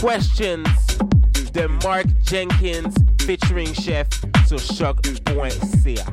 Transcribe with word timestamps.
questions. 0.00 0.66
The 1.52 1.68
Mark 1.84 2.06
Jenkins 2.22 2.94
featuring 3.20 3.72
Chef 3.74 4.08
sur 4.46 4.56
choq.ca. 4.58 6.04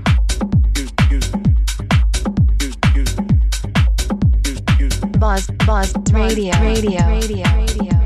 Buzz, 5.18 5.48
Buzz, 5.66 5.94
Radio, 6.12 6.52
Radio, 6.60 7.00
Radio, 7.08 7.44
Radio. 7.44 7.97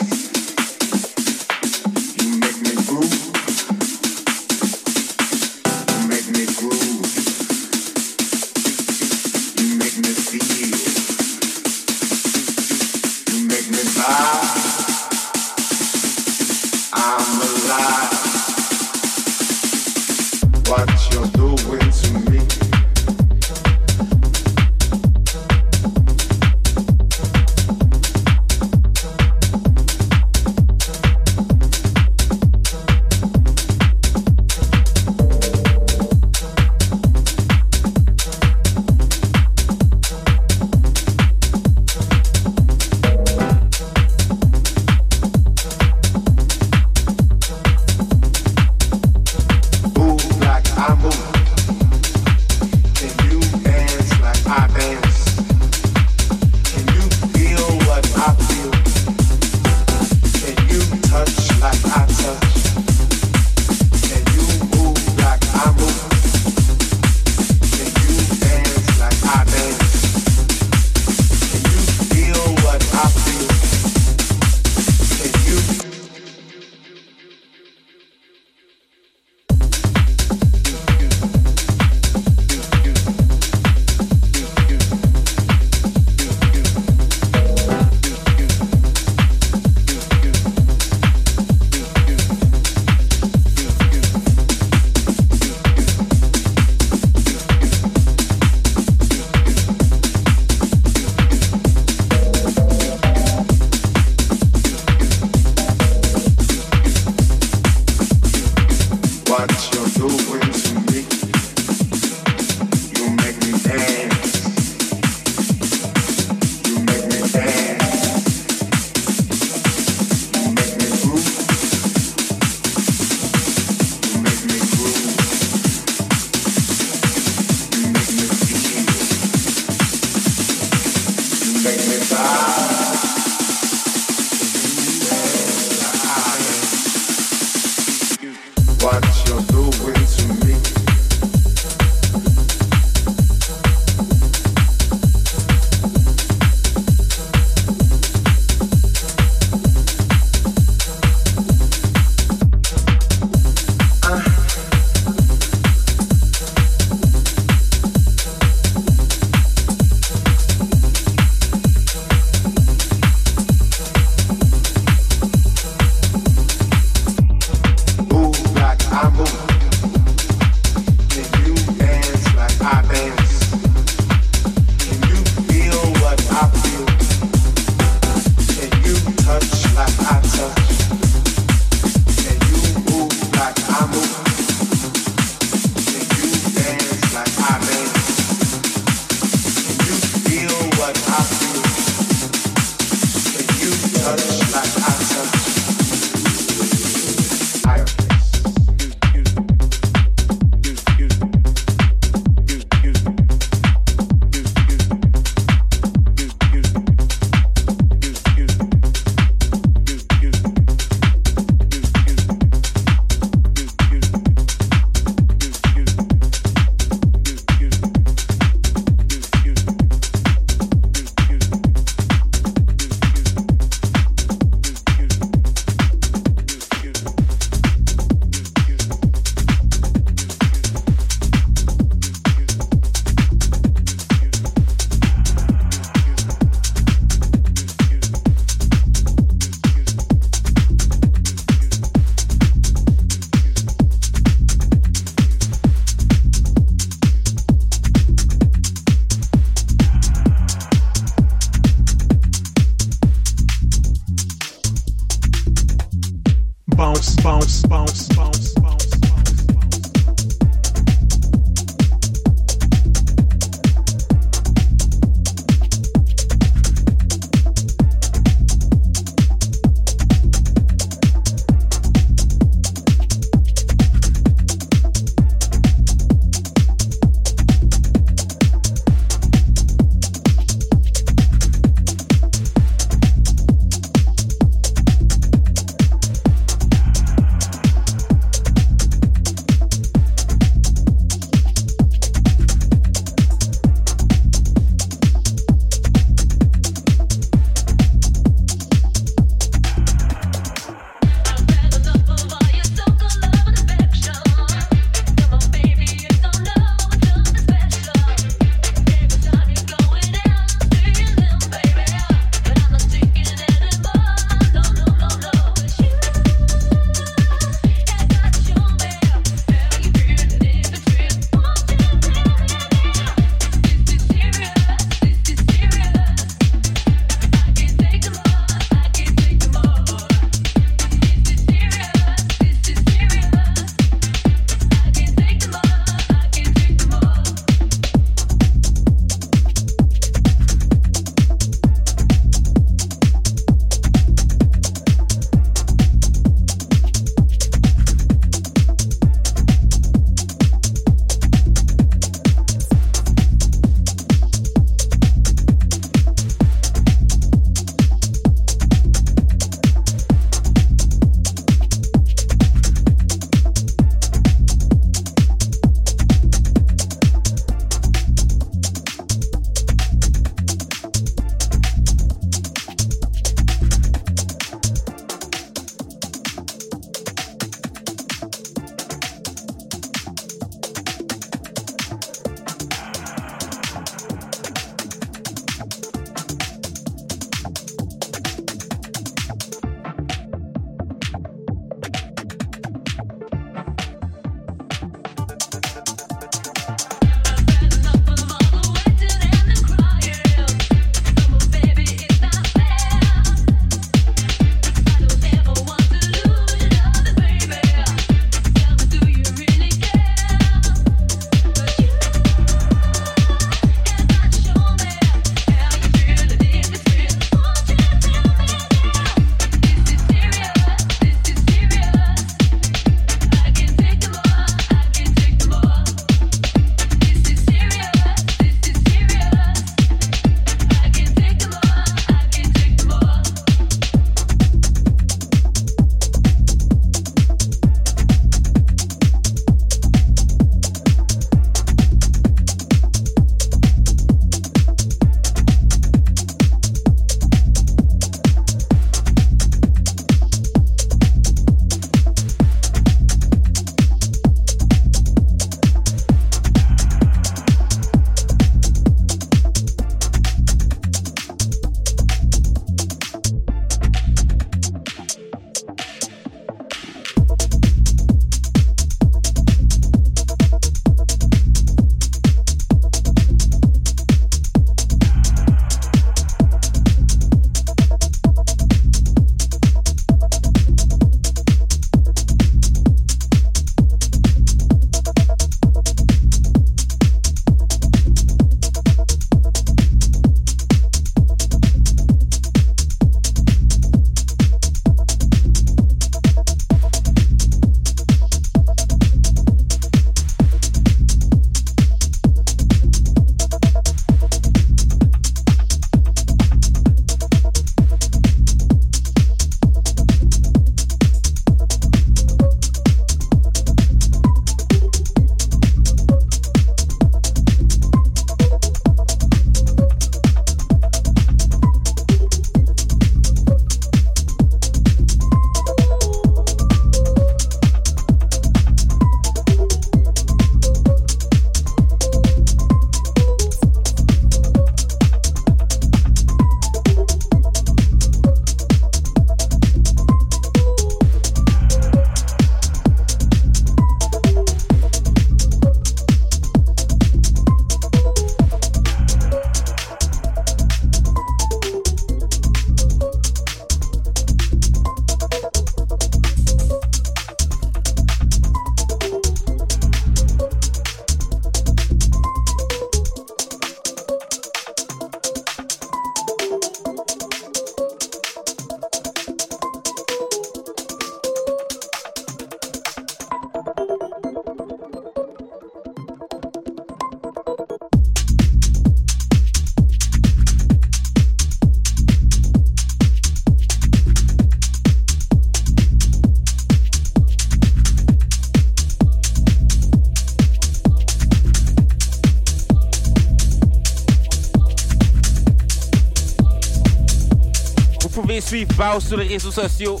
Suivre 598.48 598.74
Baus 598.76 599.00
sur 599.06 599.18
les 599.18 599.26
réseaux 599.26 599.50
sociaux. 599.50 600.00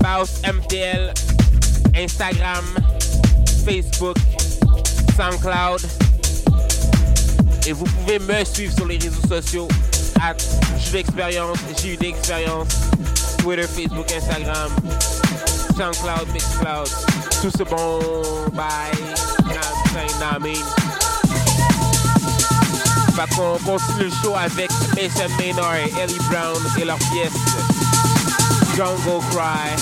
Baus 0.00 0.42
MTL, 0.44 1.14
Instagram, 1.96 2.64
Facebook, 3.64 4.16
SoundCloud. 5.16 5.80
Et 7.66 7.72
vous 7.72 7.86
pouvez 7.86 8.18
me 8.18 8.44
suivre 8.44 8.74
sur 8.74 8.86
les 8.86 8.98
réseaux 8.98 9.26
sociaux 9.26 9.66
at 10.20 10.36
Expérience, 10.94 11.58
j'ai 11.80 11.94
eu 11.94 11.96
d'expérience, 11.96 12.68
Twitter, 13.38 13.62
Facebook, 13.62 14.12
Instagram, 14.14 14.70
SoundCloud, 15.76 16.28
Mixcloud, 16.34 16.88
tout 17.40 17.50
ce 17.50 17.62
bon 17.62 18.00
bye, 18.52 18.92
mean. 20.40 20.77
Fait 23.18 23.34
qu'on 23.34 23.58
continue 23.58 24.04
le 24.04 24.10
show 24.10 24.36
avec 24.36 24.70
Mason 24.94 25.28
Maynard 25.38 25.74
et 25.74 25.92
Ellie 26.00 26.20
Brown 26.30 26.62
et 26.80 26.84
leur 26.84 26.98
pièce 26.98 27.32
Jungle 28.76 29.24
Cry. 29.32 29.74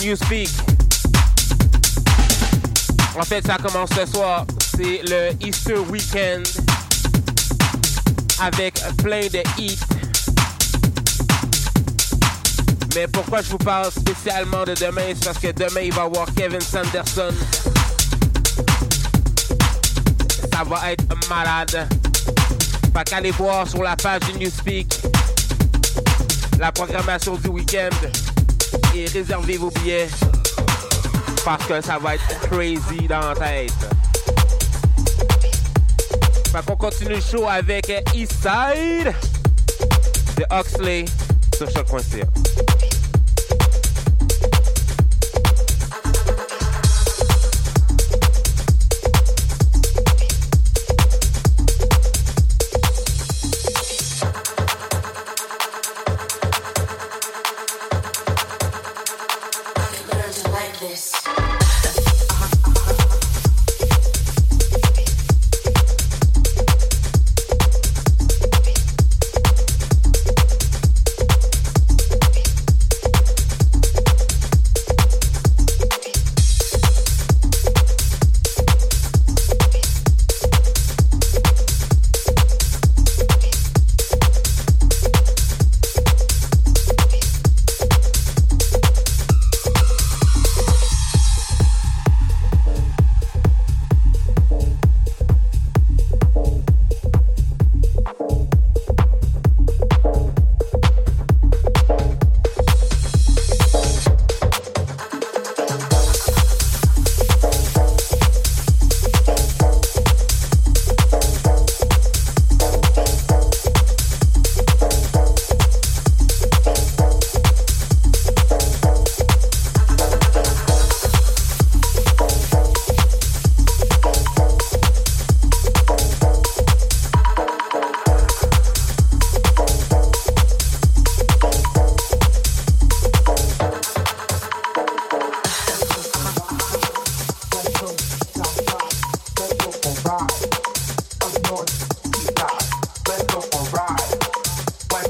Newspeak. 0.00 0.48
En 3.18 3.22
fait, 3.22 3.46
ça 3.46 3.56
commence 3.56 3.90
ce 3.90 4.06
soir. 4.06 4.46
C'est 4.76 5.02
le 5.08 5.30
Easter 5.46 5.78
Weekend 5.88 6.46
avec 8.40 8.74
plein 8.98 9.26
de 9.28 9.42
hits. 9.58 9.78
Mais 12.94 13.06
pourquoi 13.08 13.42
je 13.42 13.50
vous 13.50 13.58
parle 13.58 13.90
spécialement 13.92 14.64
de 14.64 14.74
demain, 14.74 15.02
c'est 15.14 15.24
parce 15.24 15.38
que 15.38 15.52
demain 15.52 15.82
il 15.82 15.92
va 15.92 16.02
y 16.02 16.06
avoir 16.06 16.26
Kevin 16.34 16.60
Sanderson. 16.60 17.34
Ça 20.52 20.64
va 20.64 20.92
être 20.92 21.04
malade. 21.28 21.88
Pas 22.92 23.04
qu'aller 23.04 23.30
voir 23.30 23.68
sur 23.68 23.82
la 23.82 23.96
page 23.96 24.20
du 24.32 24.38
Newspeak 24.38 25.00
la 26.60 26.70
programmation 26.72 27.36
du 27.36 27.48
week-end 27.48 27.88
et 28.94 29.06
réservez 29.06 29.56
vos 29.56 29.70
billets 29.70 30.08
parce 31.44 31.64
que 31.66 31.80
ça 31.80 31.98
va 31.98 32.14
être 32.14 32.40
crazy 32.48 33.06
dans 33.08 33.20
la 33.20 33.34
tête. 33.34 33.72
Fait 36.52 36.64
qu'on 36.66 36.76
continue 36.76 37.14
le 37.14 37.20
show 37.20 37.46
avec 37.48 37.88
Eastside 38.14 39.14
de 40.36 40.44
Oxley 40.50 41.04
sur 41.56 41.70
choc.ca. 41.70 42.29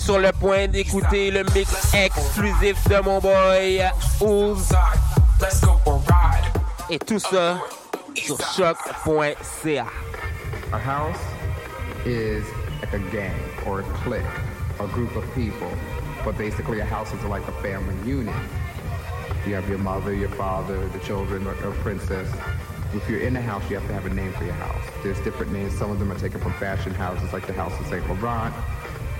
sur 0.00 0.18
le 0.18 0.32
point 0.32 0.68
d'écouter 0.68 1.30
le 1.30 1.44
mix 1.54 1.92
exclusif 1.94 2.88
de 2.88 3.00
mon 3.02 3.18
boy 3.18 3.82
Ouz. 4.20 4.68
Et 6.90 6.98
tout 6.98 7.18
ça 7.18 7.58
sur 8.14 8.38
choq.ca. 8.38 9.86
A 10.72 10.78
house 10.78 11.16
is 12.06 12.44
like 12.80 12.92
a 12.94 12.98
gang 13.10 13.34
or 13.66 13.80
a 13.80 13.82
clique, 14.04 14.22
a 14.80 14.86
group 14.88 15.14
of 15.16 15.24
people. 15.34 15.70
But 16.24 16.38
basically, 16.38 16.80
a 16.80 16.84
house 16.84 17.12
is 17.12 17.24
like 17.24 17.46
a 17.48 17.52
family 17.62 17.96
unit. 18.08 18.34
You 19.46 19.54
have 19.54 19.68
your 19.68 19.78
mother, 19.78 20.14
your 20.14 20.28
father, 20.30 20.88
the 20.88 21.00
children, 21.00 21.46
or, 21.46 21.54
princess. 21.82 22.28
If 22.94 23.08
you're 23.08 23.20
in 23.20 23.34
a 23.36 23.42
house, 23.42 23.62
you 23.68 23.76
have 23.76 23.86
to 23.88 23.94
have 23.94 24.06
a 24.06 24.14
name 24.14 24.32
for 24.34 24.44
your 24.44 24.54
house. 24.54 24.84
There's 25.02 25.18
different 25.20 25.52
names. 25.52 25.76
Some 25.76 25.90
of 25.90 25.98
them 25.98 26.12
are 26.12 26.18
taken 26.18 26.40
from 26.40 26.52
fashion 26.54 26.94
houses, 26.94 27.32
like 27.32 27.46
the 27.46 27.54
House 27.54 27.72
of 27.80 27.86
St. 27.86 28.06
Laurent 28.08 28.54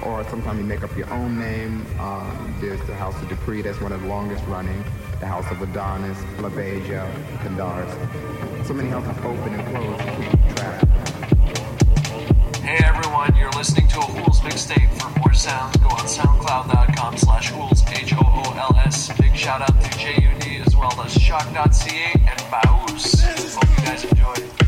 or 0.04 0.24
sometimes 0.24 0.58
you 0.58 0.64
make 0.64 0.82
up 0.82 0.96
your 0.96 1.10
own 1.12 1.38
name. 1.38 1.86
Um, 1.98 2.56
there's 2.60 2.80
the 2.86 2.94
House 2.94 3.20
of 3.22 3.28
Dupree, 3.28 3.62
that's 3.62 3.80
one 3.80 3.92
of 3.92 4.02
the 4.02 4.08
longest 4.08 4.44
running. 4.46 4.84
The 5.20 5.26
House 5.26 5.50
of 5.50 5.62
Adonis, 5.62 6.18
LaBeija, 6.38 7.10
Candaris. 7.38 8.66
So 8.66 8.74
many 8.74 8.88
houses 8.88 9.16
open 9.24 9.54
and 9.54 9.74
close 9.74 9.98
to 9.98 10.30
keep 10.30 10.56
track. 10.56 10.88
Hey 12.62 12.84
everyone, 12.84 13.34
you're 13.36 13.50
listening 13.50 13.88
to 13.88 13.98
a 13.98 14.02
Hools 14.02 14.40
mixtape. 14.40 14.90
For 15.00 15.18
more 15.20 15.34
sounds, 15.34 15.76
go 15.78 15.88
on 15.88 16.06
soundcloud.com 16.06 17.16
slash 17.18 17.50
Hools, 17.50 17.84
H-O-O-L-S. 17.88 19.16
Big 19.20 19.36
shout 19.36 19.62
out 19.62 19.80
to 19.80 19.98
JUD 19.98 20.66
as 20.66 20.76
well 20.76 21.00
as 21.02 21.14
CHOQ.ca 21.14 22.12
and 22.14 22.40
Baus. 22.50 23.54
Hope 23.54 23.78
you 23.78 23.84
guys 23.84 24.04
enjoy. 24.04 24.61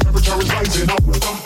Temperature 0.00 0.40
is 0.40 0.50
rising 0.50 1.45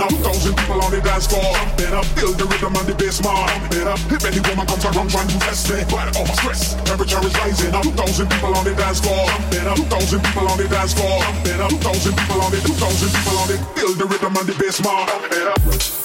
up. 0.00 0.12
Thousand 0.22 0.56
people 0.56 0.80
on 0.82 0.90
the 0.90 1.00
dance 1.00 1.26
floor. 1.26 1.54
Then 1.76 1.94
up, 1.94 2.04
feel 2.16 2.32
the 2.32 2.44
rhythm 2.44 2.76
and 2.76 2.86
the 2.86 2.94
bass 2.94 3.22
mark. 3.22 3.50
Then 3.70 3.88
up, 3.88 3.98
if 4.10 4.24
any 4.24 4.40
woman 4.48 4.66
comes 4.66 4.84
around 4.84 5.10
trying 5.10 5.28
to 5.28 5.38
test 5.40 5.70
me, 5.70 5.82
but 5.90 6.16
all 6.16 6.26
my 6.26 6.34
stress. 6.34 6.74
Temperature 6.84 7.24
is 7.26 7.34
rising 7.38 7.74
up. 7.74 7.84
Thousand 7.98 8.28
people 8.30 8.54
on 8.54 8.64
the 8.64 8.74
dance 8.74 9.00
floor. 9.00 9.26
Then 9.50 9.66
up, 9.66 9.78
thousand 9.90 10.20
people 10.22 10.48
on 10.48 10.58
the 10.58 10.68
dance 10.68 10.94
floor. 10.94 11.20
Then 11.44 11.60
up, 11.60 11.72
thousand 11.82 12.14
people 12.16 12.40
on 12.42 12.50
two 12.52 12.74
thousand 12.78 13.10
people 13.10 13.38
on 13.38 13.48
the, 13.48 13.56
feel 13.74 13.92
the 13.94 14.06
rhythm 14.06 14.36
and 14.36 14.46
the 14.46 14.54
bass 14.58 14.82
mark. 14.82 15.10
Then 15.30 15.48
up. 15.48 16.03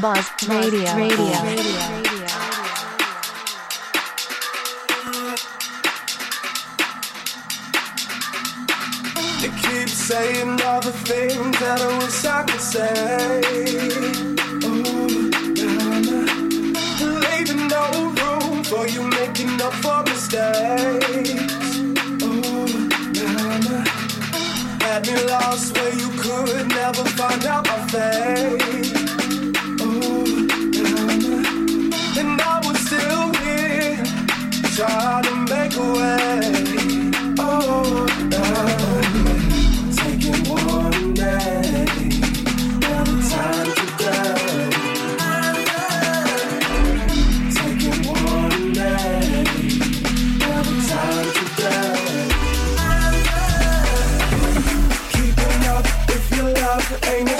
Buzz, 0.00 0.48
Radio, 0.48 0.96
Radio. 0.96 1.29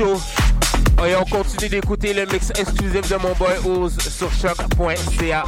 Et 0.00 1.16
on 1.16 1.24
continue 1.24 1.68
d'écouter 1.68 2.12
le 2.14 2.24
mix 2.26 2.50
exclusif 2.50 3.10
de 3.10 3.16
mon 3.16 3.32
boy 3.34 3.56
Oz 3.66 3.98
sur 3.98 4.30
choc.ca. 4.30 5.44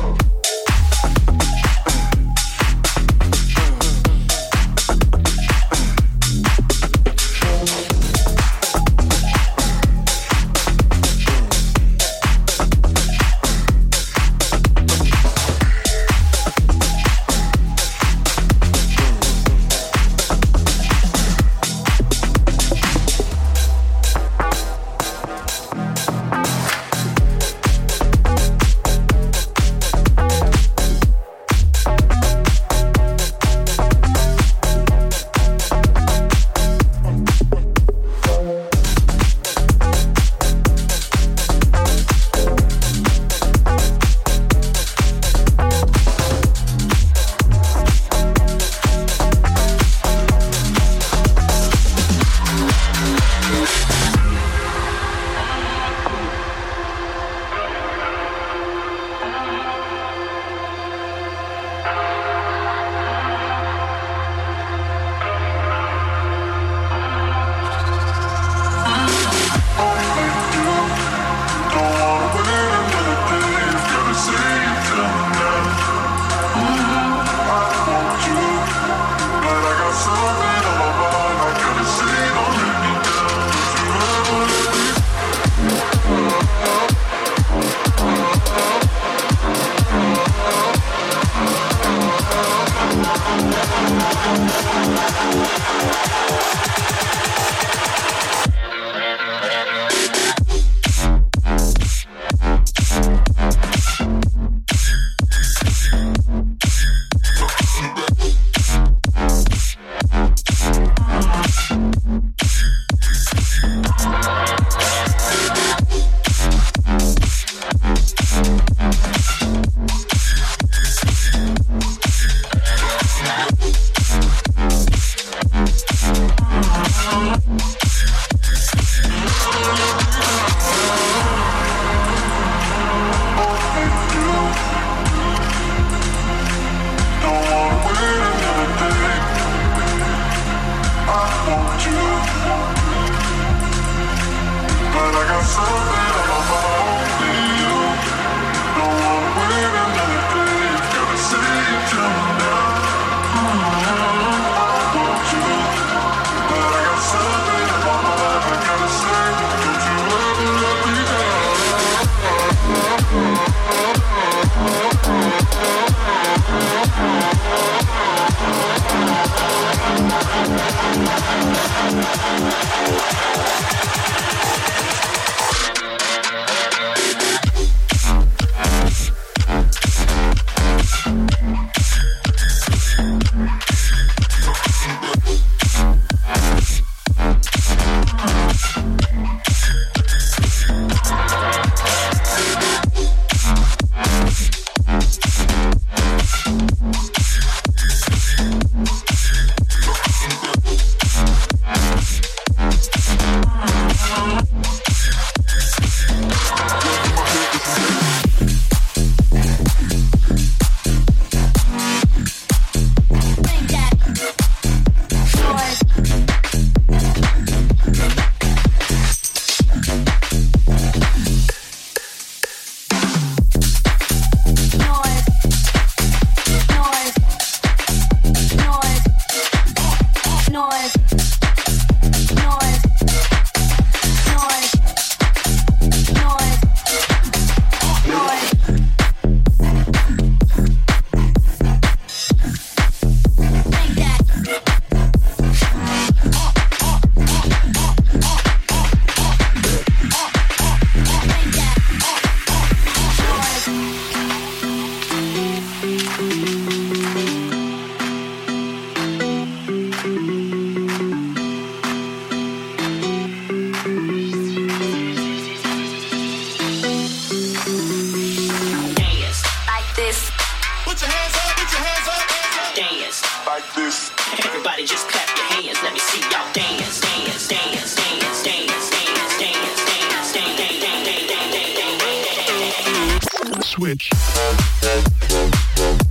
Thank 284.21 286.05
you. 286.05 286.10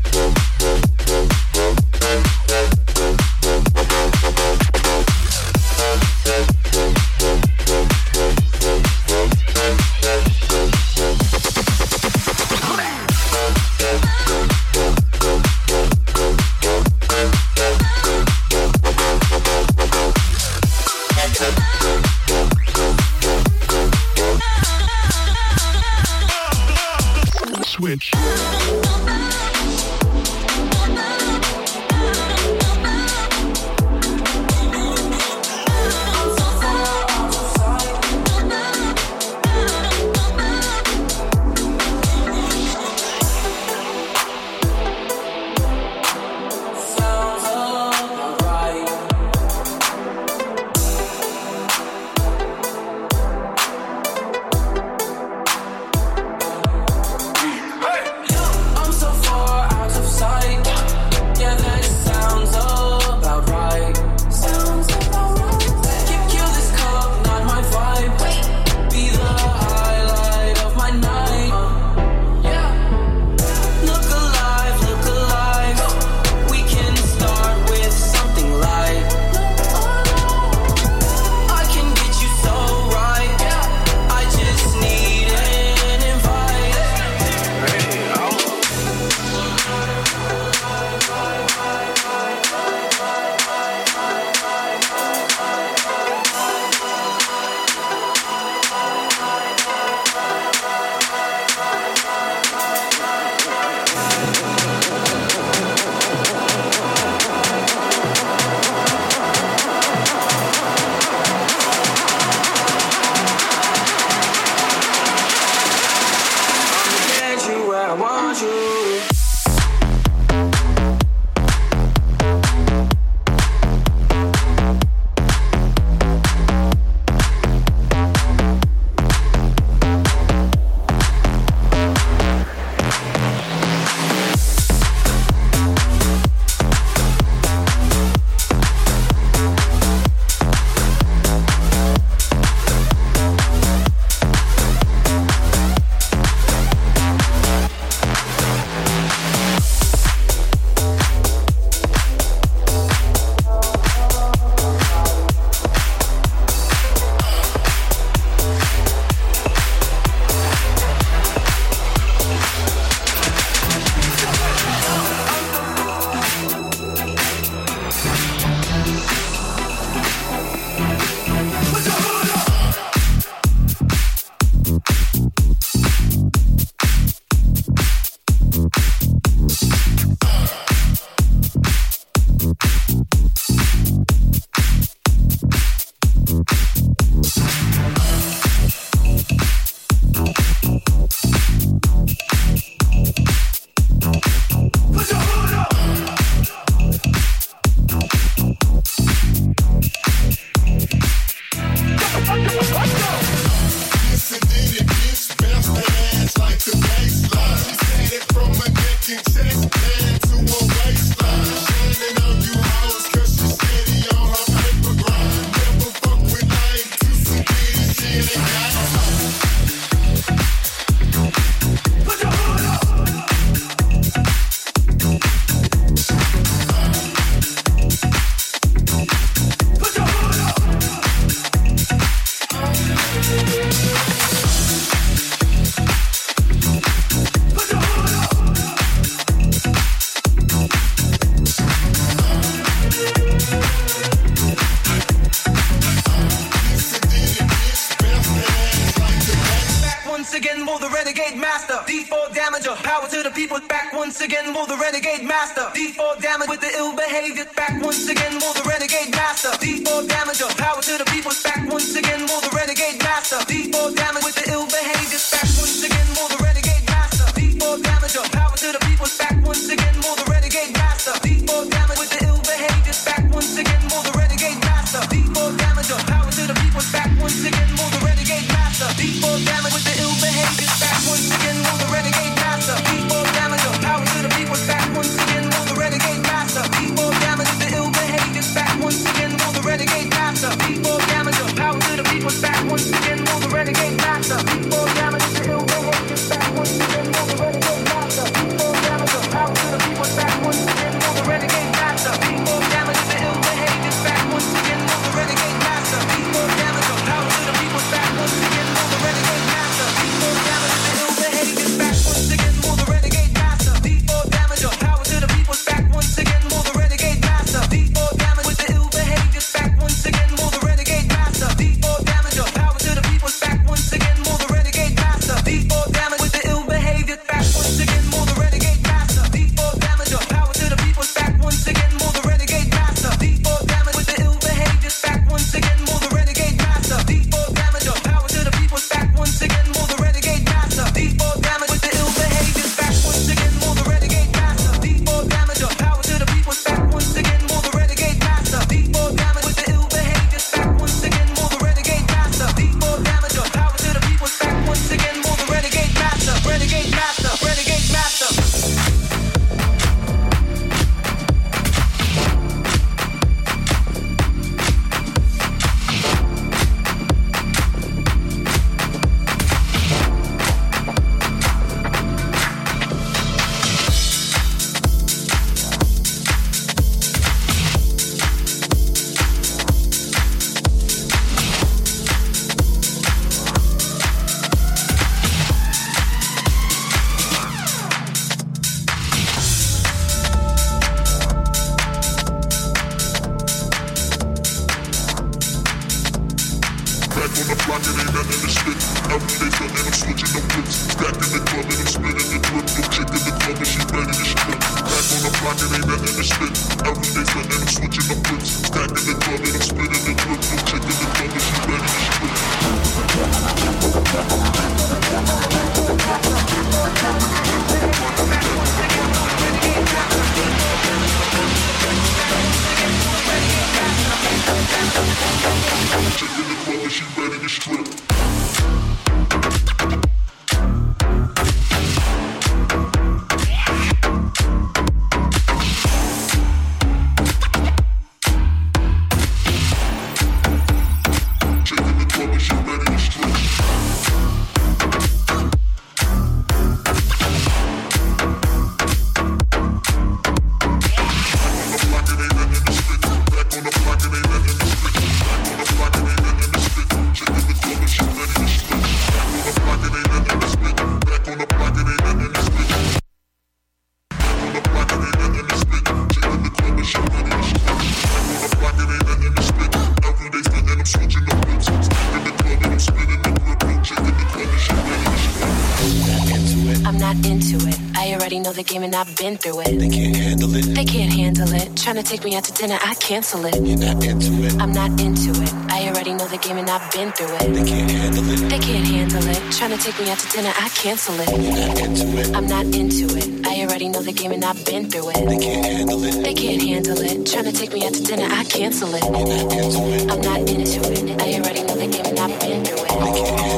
been 479.29 479.37
through 479.37 479.61
it. 479.61 479.77
They 479.77 479.89
can't 479.89 480.15
handle 480.15 480.55
it. 480.55 480.65
They 480.73 480.85
can't 480.85 481.13
handle 481.13 481.53
it. 481.53 481.77
Trying 481.77 481.97
to 481.97 482.03
take 482.03 482.23
me 482.23 482.35
out 482.35 482.43
to 482.45 482.53
dinner, 482.53 482.79
I 482.81 482.95
cancel 482.95 483.45
it. 483.45 483.55
You're 483.61 483.77
not 483.77 484.03
into 484.03 484.33
it. 484.45 484.53
I'm 484.59 484.71
not 484.71 484.89
into 484.99 485.29
it. 485.29 485.53
I 485.69 485.87
already 485.89 486.13
know 486.13 486.25
the 486.25 486.37
game 486.37 486.57
and 486.57 486.69
I've 486.69 486.89
been 486.91 487.11
through 487.11 487.35
it. 487.35 487.53
They 487.53 487.63
can't 487.63 487.91
handle 487.91 488.25
it. 488.33 488.49
They 488.49 488.59
can't 488.59 488.87
handle 488.87 489.27
it. 489.27 489.41
Trying 489.53 489.77
to 489.77 489.77
take 489.77 489.99
me 489.99 490.09
out 490.09 490.17
to 490.19 490.27
dinner, 490.29 490.53
I 490.55 490.69
cancel 490.69 491.13
it. 491.19 491.29
You're 491.29 491.53
not 491.53 491.79
into 491.79 492.07
it. 492.17 492.35
I'm 492.35 492.47
not 492.47 492.65
into 492.73 493.05
it. 493.17 493.47
I 493.47 493.61
already 493.65 493.89
know 493.89 494.01
the 494.01 494.13
game 494.13 494.31
and 494.31 494.43
I've 494.43 494.65
been 494.65 494.89
through 494.89 495.09
it. 495.09 495.25
They 495.29 495.37
can't 495.37 495.65
handle 495.65 496.03
it. 496.03 496.23
They 496.23 496.33
can't 496.33 496.61
handle 496.61 496.99
it. 496.99 497.27
Trying 497.27 497.45
to 497.45 497.51
take 497.51 497.73
me 497.73 497.85
out 497.85 497.93
to 497.93 498.03
dinner, 498.03 498.27
I 498.29 498.43
cancel 498.45 498.89
it. 498.95 499.03
You're 499.03 499.29
not 499.29 499.53
into 499.53 499.81
it. 499.93 500.11
I'm 500.11 500.21
not 500.21 500.39
into 500.49 500.79
it. 500.89 501.21
I 501.21 501.37
already 501.37 501.63
know 501.63 501.75
the 501.75 501.87
game 501.87 502.05
and 502.05 502.19
I've 502.19 502.39
been 502.39 502.65
through 502.65 502.81
it. 502.81 502.97
They 503.05 503.21
can't 503.21 503.48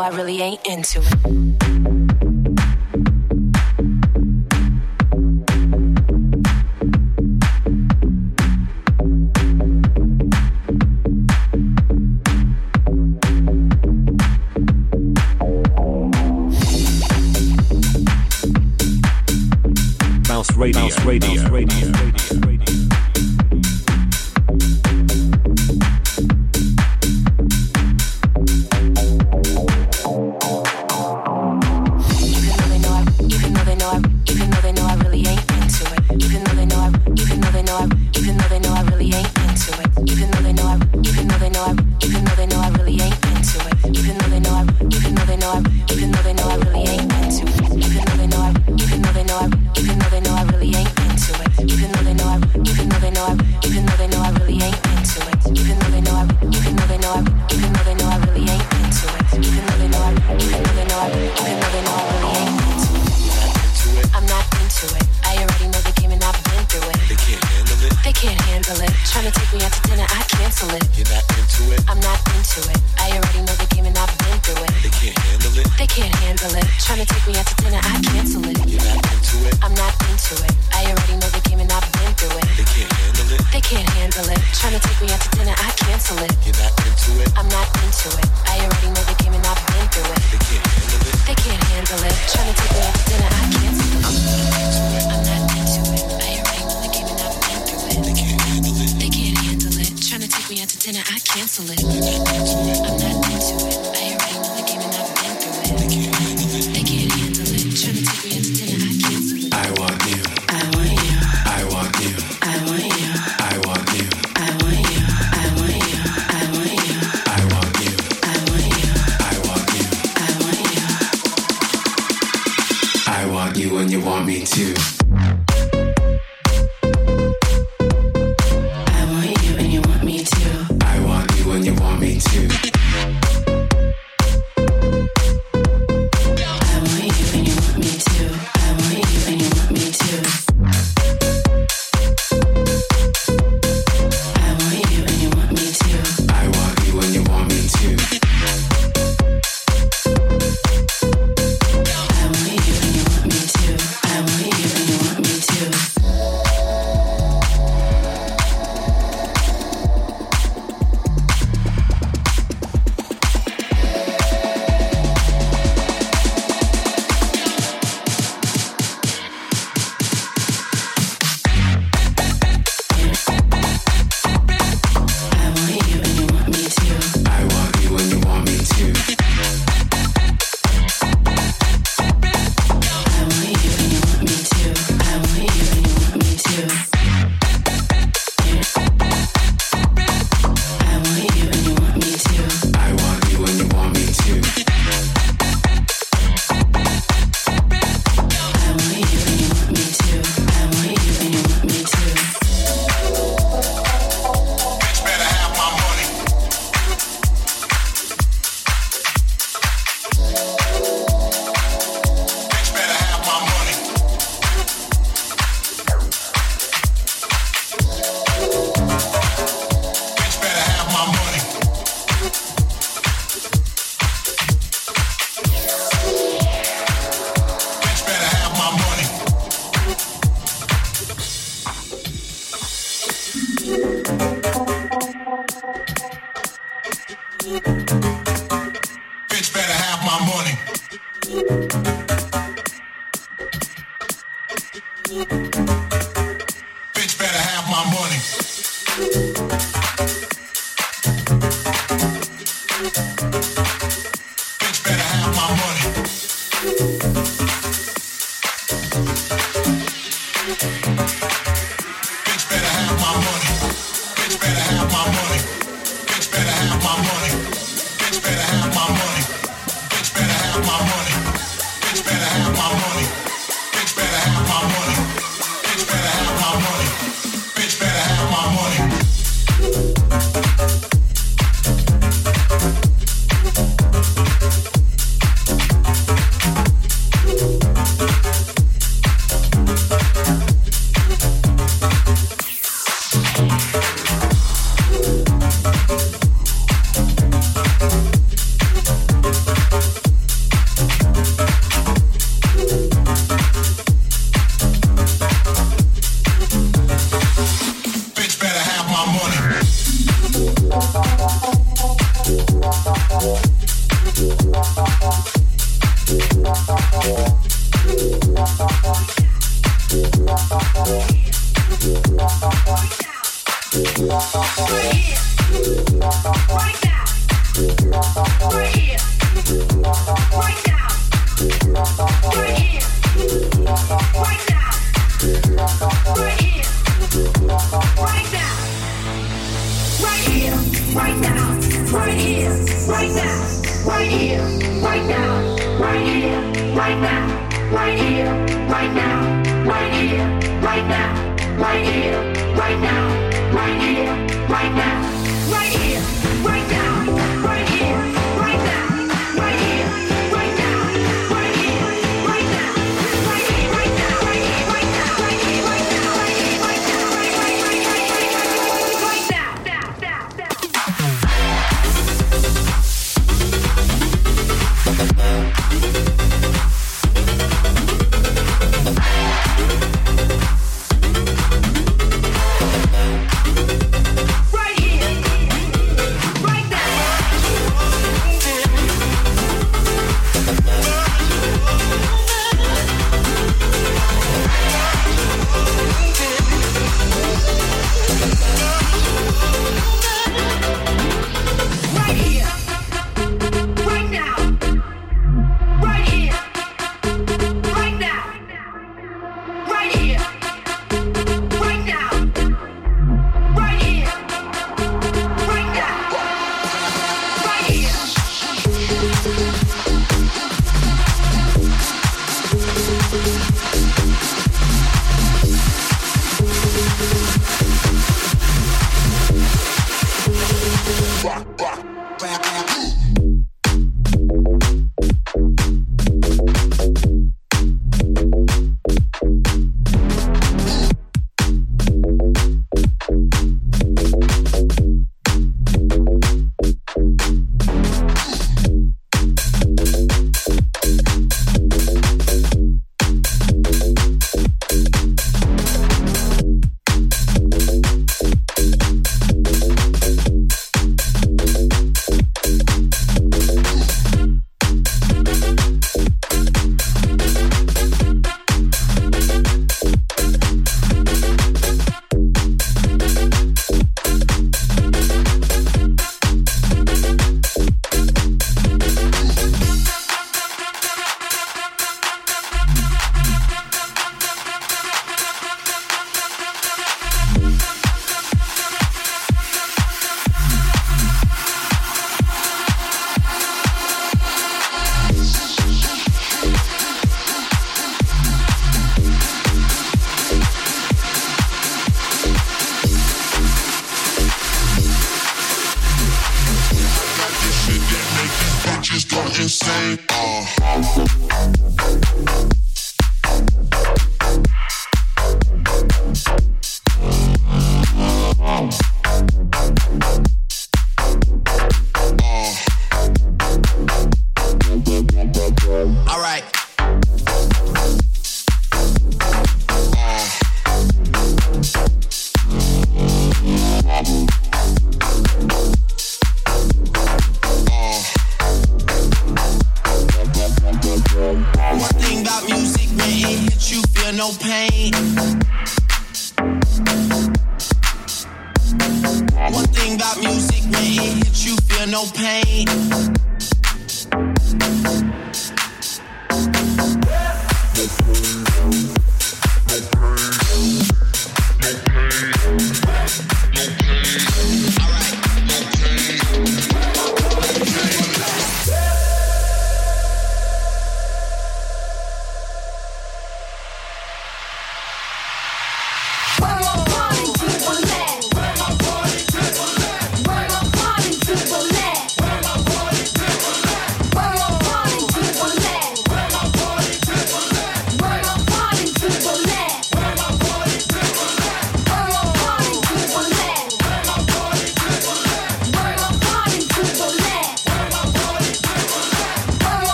know 0.00 0.06
I 0.06 0.16
really 0.16 0.40
ain't 0.40 0.66
into 0.66 1.00
it. 1.02 2.59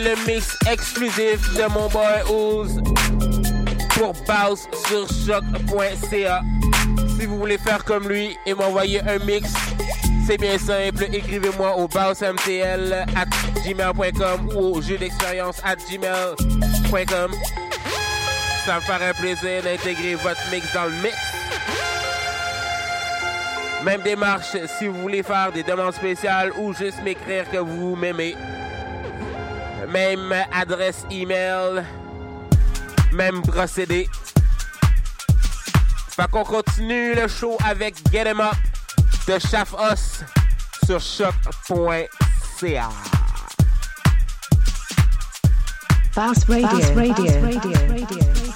C'était 0.00 0.14
le 0.14 0.26
mix 0.26 0.56
exclusif 0.70 1.54
de 1.54 1.68
mon 1.72 1.88
boy 1.88 2.22
Oz 2.30 2.82
pour 3.90 4.14
Bounce 4.26 4.66
sur 4.86 5.06
choc.ca. 5.06 6.40
Si 7.18 7.26
vous 7.26 7.38
voulez 7.38 7.58
faire 7.58 7.84
comme 7.84 8.08
lui 8.08 8.34
et 8.46 8.54
m'envoyer 8.54 9.02
un 9.02 9.18
mix, 9.26 9.52
c'est 10.26 10.38
bien 10.38 10.56
simple. 10.56 11.04
Écrivez-moi 11.12 11.76
au 11.76 11.86
bouncemtl 11.86 13.04
at 13.14 13.26
gmail.com 13.62 14.48
ou 14.56 14.76
au 14.76 14.80
jeu 14.80 14.96
d'expérience 14.96 15.60
at 15.64 15.76
gmail.com. 15.76 17.32
Ça 18.64 18.76
me 18.76 18.80
ferait 18.80 19.14
plaisir 19.14 19.62
d'intégrer 19.62 20.14
votre 20.14 20.50
mix 20.50 20.72
dans 20.72 20.84
le 20.84 20.96
mix. 21.02 21.16
Même 23.84 24.00
démarche 24.00 24.56
si 24.78 24.86
vous 24.86 24.98
voulez 25.02 25.22
faire 25.22 25.52
des 25.52 25.62
demandes 25.62 25.94
spéciales 25.94 26.52
ou 26.58 26.72
juste 26.72 27.02
m'écrire 27.02 27.50
que 27.50 27.58
vous 27.58 27.96
m'aimez. 27.96 28.34
Même 29.90 30.32
adresse 30.52 31.04
email. 31.10 31.84
Même 33.12 33.42
procédé. 33.42 34.08
Fait 36.10 36.30
qu'on 36.30 36.44
continue 36.44 37.14
le 37.14 37.26
show 37.28 37.56
avec 37.64 37.96
Get 38.12 38.28
'em 38.28 38.40
Up 38.40 38.54
de 39.26 39.38
Chaf 39.38 39.74
Os 39.74 40.20
sur 40.84 41.00
choc.ca. 41.00 42.88
Bounce 46.14 46.44
Radio. 46.44 46.68
Bounce 46.68 46.90
Radio. 46.90 47.24
Bounce 47.24 47.42
Radio. 47.42 47.70
Yeah, 47.70 48.49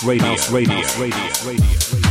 Bounce 0.00 0.06
Radio. 0.06 0.26
Bounce 0.28 0.50
Radio. 0.52 0.76
Bounce 0.76 0.98
Radio. 0.98 1.18
Radio. 1.44 2.07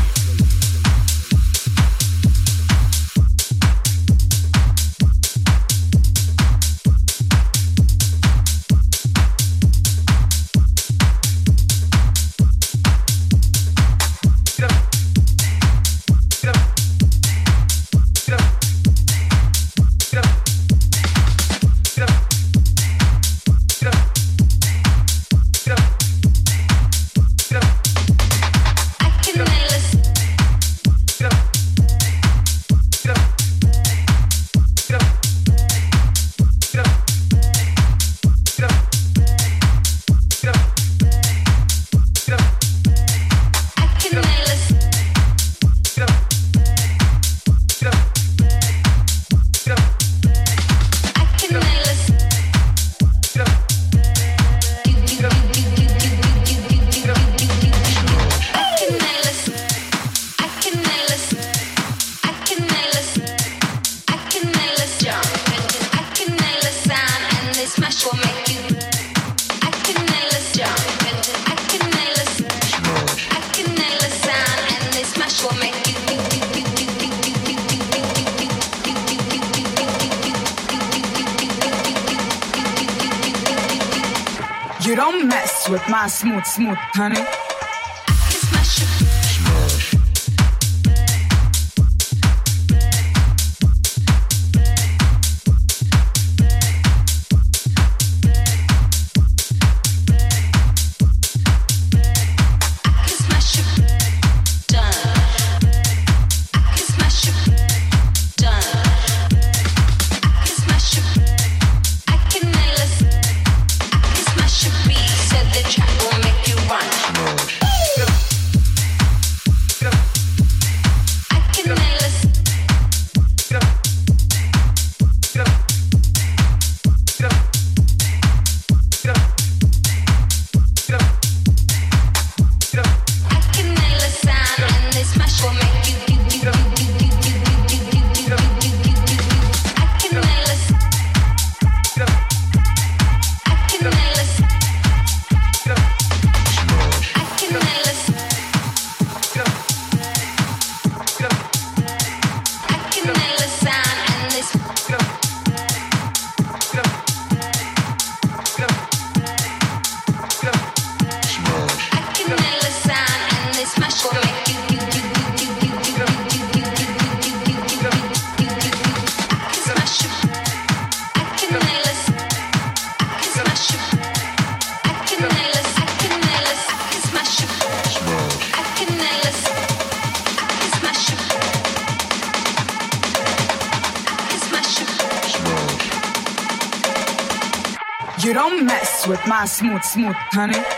Smooth, 189.57 189.83
smooth, 189.83 190.15
honey. 190.33 190.76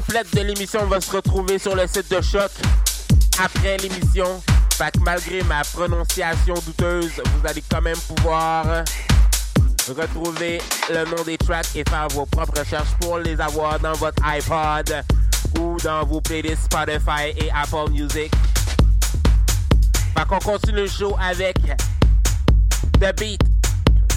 Complète 0.00 0.34
de 0.34 0.40
l'émission 0.40 0.86
va 0.86 0.98
se 0.98 1.14
retrouver 1.14 1.58
sur 1.58 1.76
le 1.76 1.86
site 1.86 2.10
de 2.10 2.22
Choc 2.22 2.50
après 3.38 3.76
l'émission. 3.76 4.40
Fait 4.72 4.90
que 4.92 5.00
malgré 5.00 5.42
ma 5.42 5.62
prononciation 5.62 6.54
douteuse, 6.54 7.20
vous 7.22 7.46
allez 7.46 7.62
quand 7.70 7.82
même 7.82 7.98
pouvoir 7.98 8.64
retrouver 9.94 10.62
le 10.88 11.04
nom 11.04 11.22
des 11.24 11.36
tracks 11.36 11.76
et 11.76 11.84
faire 11.86 12.08
vos 12.12 12.24
propres 12.24 12.60
recherches 12.60 12.94
pour 13.00 13.18
les 13.18 13.38
avoir 13.40 13.78
dans 13.78 13.92
votre 13.94 14.22
iPod 14.24 15.04
ou 15.58 15.76
dans 15.84 16.06
vos 16.06 16.22
playlists 16.22 16.64
Spotify 16.64 17.34
et 17.36 17.50
Apple 17.54 17.90
Music. 17.90 18.32
Fait 20.16 20.26
qu'on 20.26 20.38
continue 20.38 20.78
le 20.78 20.86
show 20.86 21.14
avec 21.20 21.56
The 23.00 23.18
Beat 23.18 23.42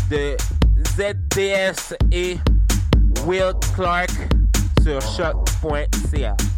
de 0.10 0.38
ZDS 0.96 1.96
et 2.12 2.38
Will 3.26 3.52
Clark 3.76 4.12
sur 4.82 5.02
choc.ca. 5.02 5.53
qui 6.24 6.53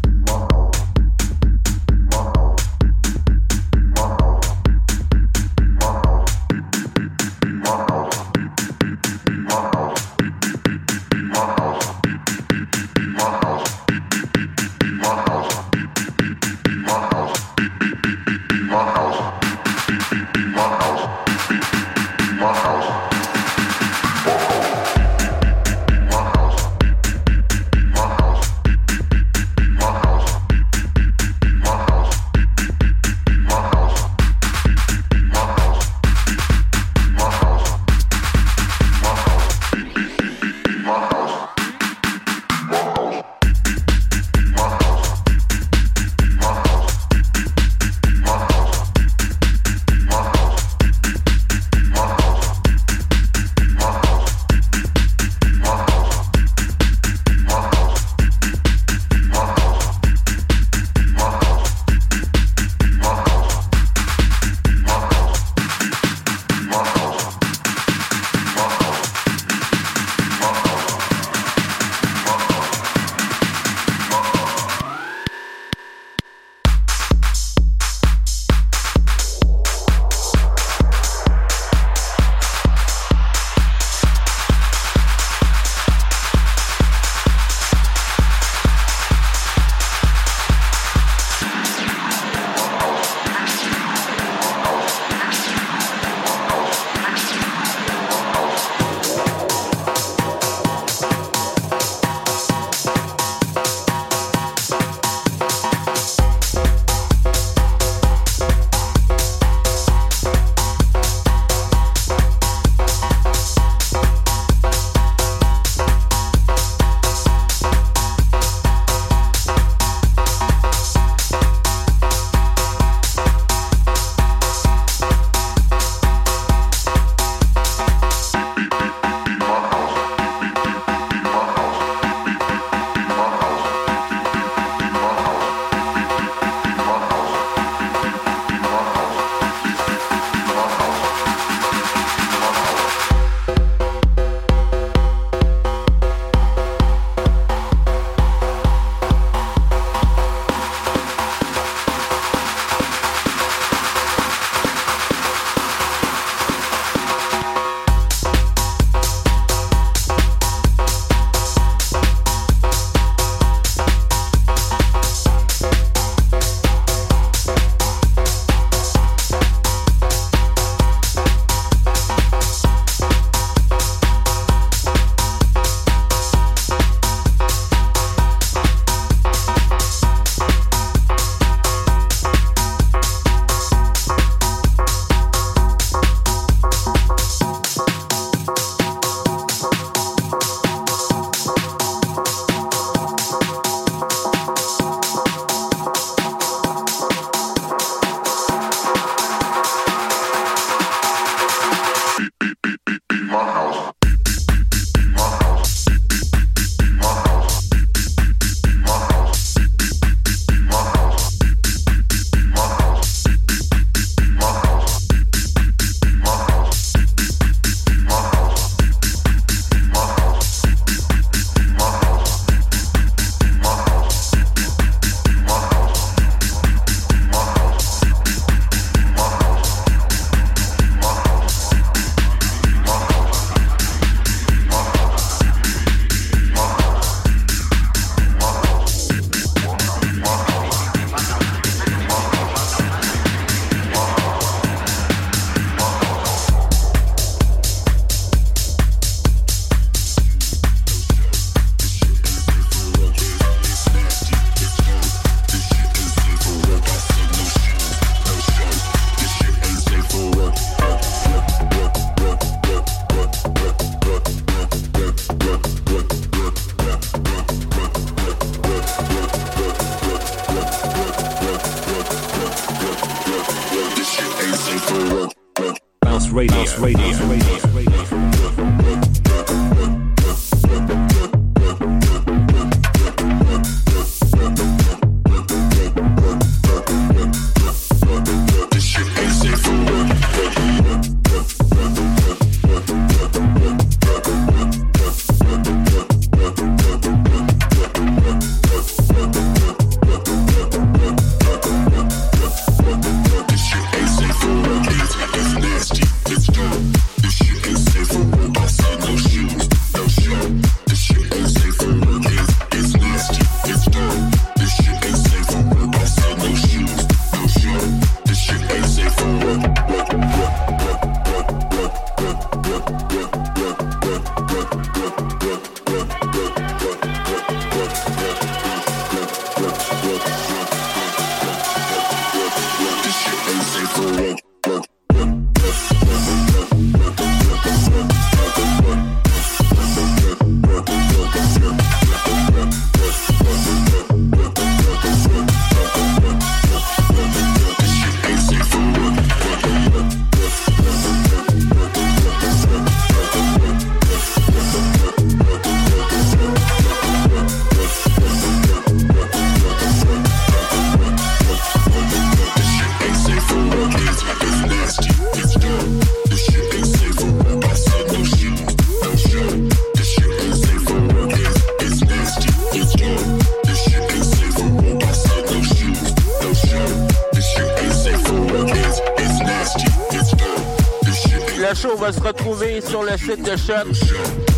de 383.44 383.56
Choc, 383.57 383.88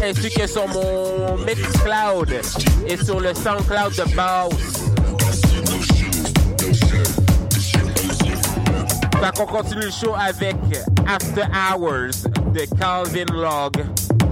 ainsi 0.03 0.29
que 0.29 0.47
sur 0.47 0.67
mon 0.67 1.37
Mixcloud 1.45 2.33
et 2.87 2.97
sur 2.97 3.19
le 3.19 3.33
Soundcloud 3.33 3.95
de 3.95 4.15
Bass. 4.15 4.53
Fait 9.19 9.37
qu'on 9.37 9.45
continue 9.45 9.85
le 9.85 9.91
show 9.91 10.13
avec 10.15 10.55
After 11.07 11.45
Hours 11.53 12.29
de 12.53 12.65
Calvin 12.79 13.25
Log 13.33 13.85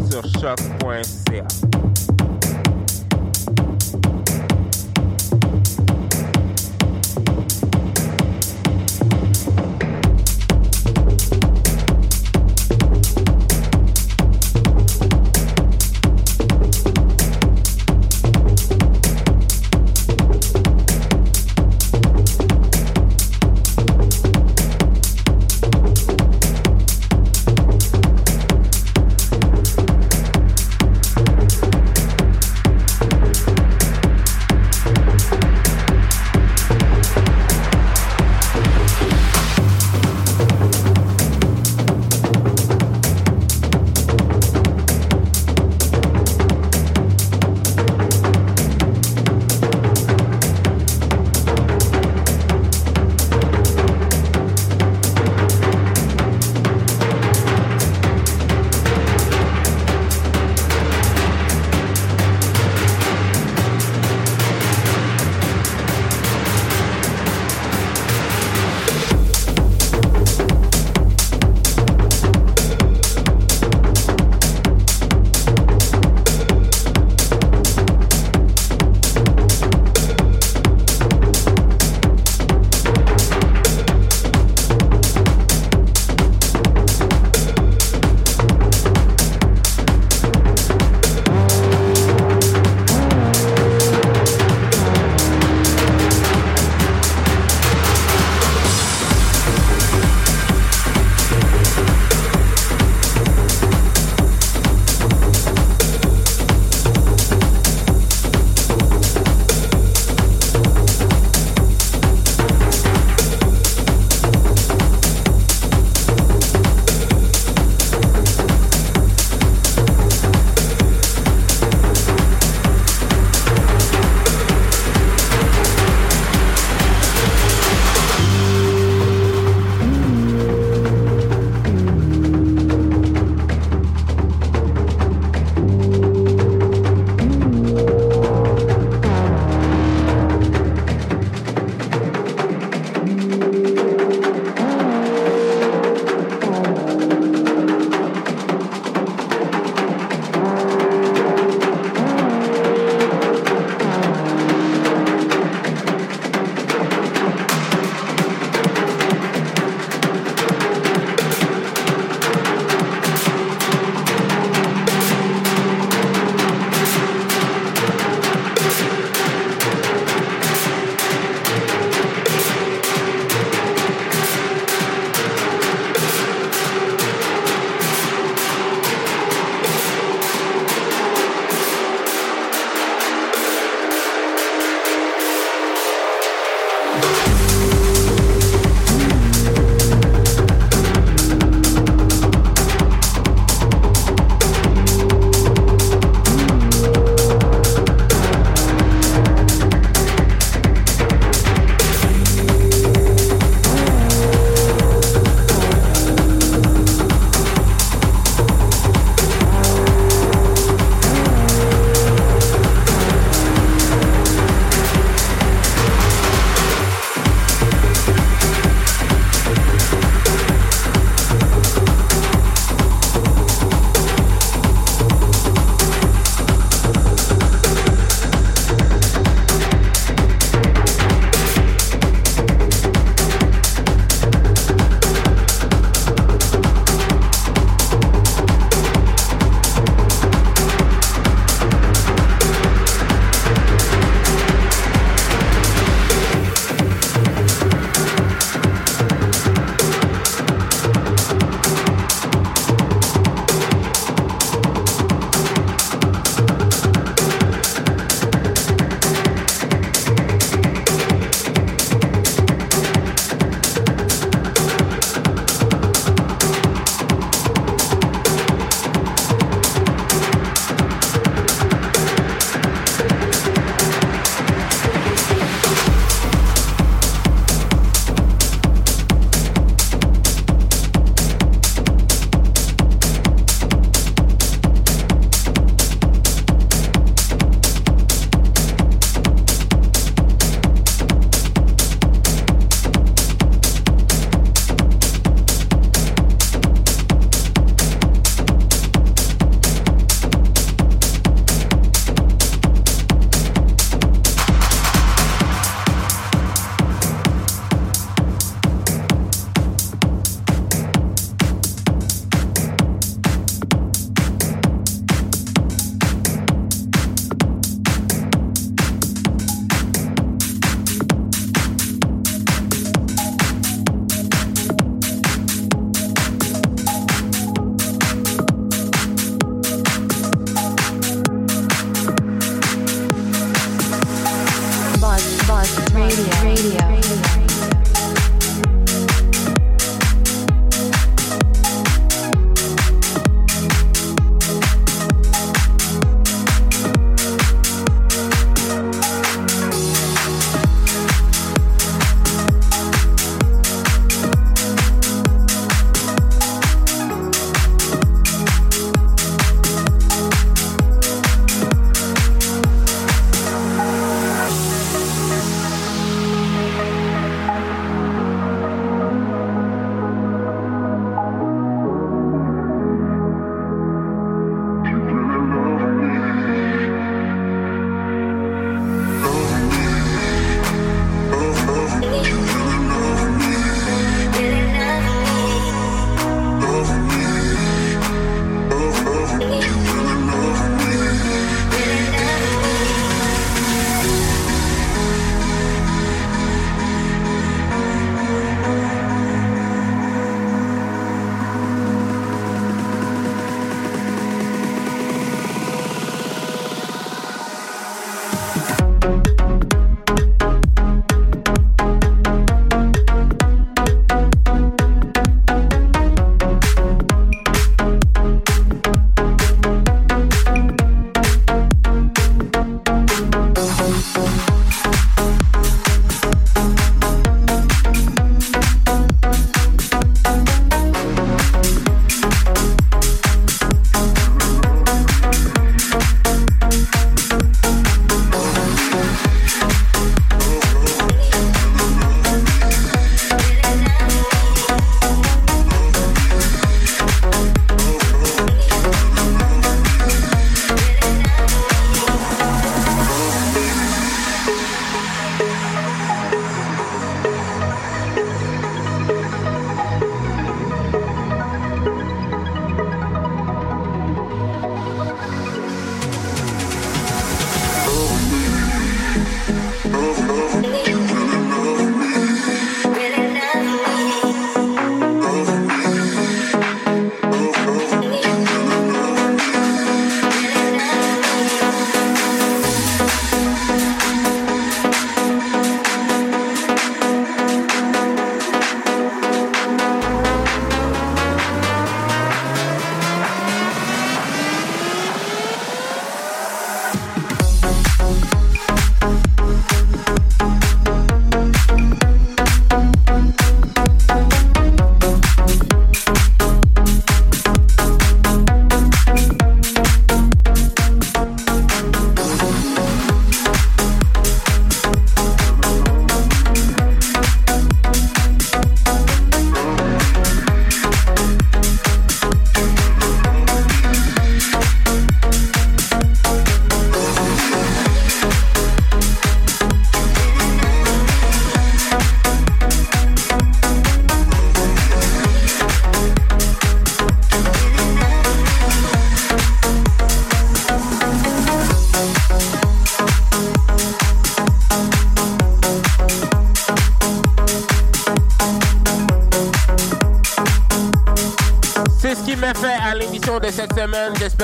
sur 0.10 0.24
choc.ca. 0.40 1.55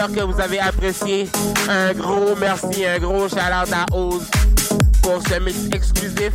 Que 0.02 0.24
vous 0.24 0.42
avez 0.42 0.60
apprécié. 0.60 1.30
Un 1.70 1.94
gros 1.94 2.36
merci, 2.36 2.84
un 2.84 2.98
gros 2.98 3.30
shout 3.30 3.36
out 3.36 3.72
à 3.72 3.86
Oz 3.96 4.24
pour 5.04 5.22
ce 5.22 5.40
mix 5.40 5.60
exclusif. 5.72 6.34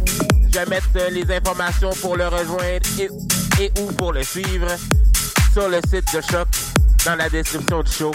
Je 0.52 0.60
vais 0.60 0.66
mettre 0.66 0.86
euh, 0.94 1.10
les 1.10 1.28
informations 1.34 1.90
pour 2.00 2.16
le 2.16 2.28
rejoindre 2.28 2.86
et, 3.58 3.72
ou 3.80 3.86
pour 3.94 4.12
le 4.12 4.22
suivre 4.22 4.68
sur 5.52 5.68
le 5.68 5.80
site 5.90 6.14
de 6.14 6.20
Choc 6.20 6.46
dans 7.04 7.16
la 7.16 7.28
description 7.28 7.82
du 7.82 7.90
show. 7.90 8.12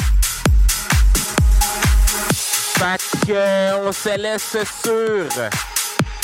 Fait 2.78 3.28
que 3.28 3.86
on 3.86 3.92
se 3.92 4.18
laisse 4.18 4.56
sur 4.82 5.44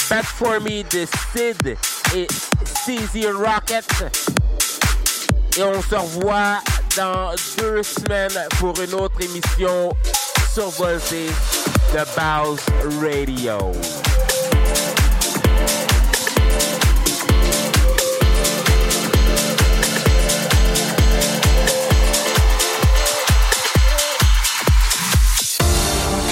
Bad 0.09 0.23
For 0.23 0.61
Me 0.61 0.83
de 0.83 1.05
Sid 1.35 1.77
et 2.15 2.27
CZ 2.63 3.27
Rocket. 3.33 4.05
Et 5.57 5.63
on 5.63 5.81
se 5.81 5.95
revoit 5.95 6.59
dans 6.97 7.31
deux 7.59 7.83
semaines 7.83 8.47
pour 8.59 8.73
une 8.81 8.93
autre 8.95 9.21
émission 9.21 9.95
survoltée 10.51 11.29
de 11.93 11.99
Bows 12.15 12.57
Radio. 12.99 13.71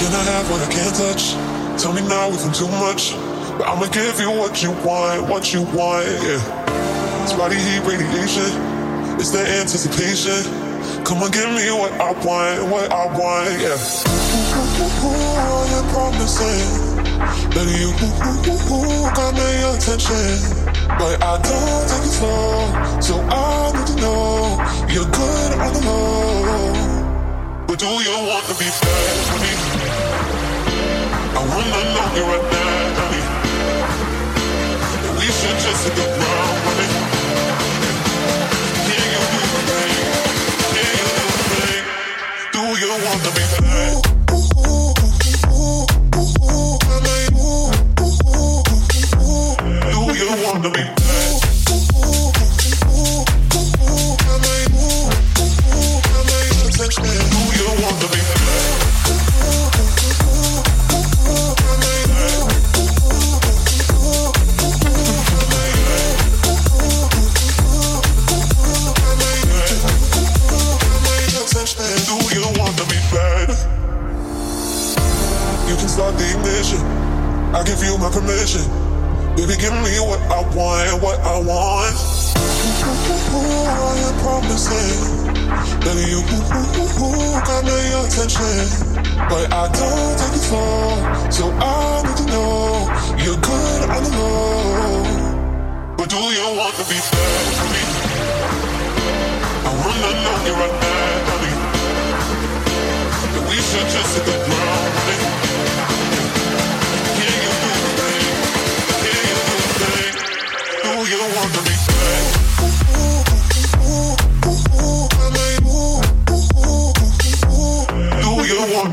Can 0.00 0.12
I 0.12 0.24
have 0.24 0.50
what 0.50 0.60
I 0.60 0.72
can't 0.72 0.94
touch? 0.96 1.34
Tell 1.80 1.92
me 1.92 2.02
now 2.08 2.28
if 2.30 2.44
I'm 2.44 2.52
too 2.52 2.68
much. 2.68 3.14
But 3.56 3.68
I'ma 3.68 3.86
give 3.86 4.18
you 4.20 4.30
what 4.30 4.62
you 4.62 4.72
want, 4.84 5.28
what 5.28 5.52
you 5.54 5.62
want, 5.62 6.06
yeah. 6.06 7.22
It's 7.22 7.32
body 7.32 7.56
heat 7.56 7.80
radiation, 7.80 8.75
it's 9.18 9.30
the 9.30 9.40
anticipation. 9.60 10.44
Come 11.04 11.22
on, 11.22 11.30
give 11.30 11.48
me 11.50 11.70
what 11.70 11.92
I 12.00 12.12
want, 12.24 12.70
what 12.70 12.92
I 12.92 13.06
want, 13.06 13.50
yeah. 13.60 13.78
Ooh, 15.04 15.64
you're 15.70 15.88
promising 15.94 16.96
that 17.54 17.66
you 17.72 17.88
got 19.14 19.32
my 19.34 19.52
attention. 19.72 20.28
But 20.98 21.22
I 21.22 21.38
don't 21.40 21.84
take 21.88 22.04
it 22.04 22.14
slow, 22.14 22.70
so 23.00 23.14
I 23.20 23.72
need 23.72 23.86
to 23.86 23.96
know 24.02 24.60
you're 24.92 25.10
good 25.10 25.50
on 25.58 25.72
the 25.72 25.80
low. 25.86 26.72
But 27.66 27.78
do 27.78 27.86
you 27.86 28.16
want 28.28 28.44
to 28.46 28.54
be 28.58 28.68
bad 28.68 29.16
for 29.26 29.38
me? 29.42 29.52
I 31.36 31.40
wanna 31.40 31.80
know 31.94 32.08
you 32.16 32.24
right 32.32 32.46
now, 32.52 32.96
honey. 32.98 33.24
We 35.18 35.26
should 35.26 35.58
just 35.60 35.80
hit 35.84 35.94
the 35.96 36.04
ground 36.04 36.58
running. 36.66 36.85
You 42.78 42.88
want 42.88 43.22
to 43.22 43.30
be? 43.30 43.42
Do 49.92 50.14
you 50.14 50.28
want 50.44 50.62
to 50.64 50.70
be 50.70 51.05
I 77.56 77.64
give 77.64 77.82
you 77.82 77.96
my 77.96 78.10
permission. 78.12 78.60
Baby, 79.32 79.56
give 79.56 79.72
me 79.72 79.96
what 80.04 80.20
I 80.28 80.44
want, 80.52 81.00
what 81.00 81.18
I 81.24 81.40
want. 81.40 81.96
I 83.32 83.96
am 83.96 84.14
promising 84.20 85.32
that 85.80 85.96
you 86.04 86.20
got 87.48 87.64
my 87.64 87.80
attention. 88.04 88.60
But 89.32 89.48
I 89.56 89.72
don't 89.72 90.18
take 90.20 90.36
it 90.36 90.44
slow, 90.44 91.00
so 91.32 91.48
I 91.48 92.04
need 92.04 92.16
to 92.20 92.26
know 92.28 92.92
you're 93.24 93.40
good 93.40 93.88
on 93.88 94.04
the 94.04 94.12
low. 94.20 95.96
But 95.96 96.10
do 96.12 96.20
you 96.20 96.60
want 96.60 96.76
to 96.76 96.84
be 96.92 97.00
bad 97.00 97.56
for 97.56 97.68
me? 97.72 97.82
I 99.64 99.72
wanna 99.80 100.12
know 100.12 100.36
you 100.44 100.54
right 100.60 100.76
now, 100.76 101.24
honey. 101.32 101.56
That 103.32 103.44
we 103.48 103.56
should 103.64 103.88
just 103.88 104.12
hit 104.12 104.24
the 104.28 104.44
ground 104.44 104.92
running. 104.92 105.45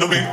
To 0.03 0.07
be 0.09 0.32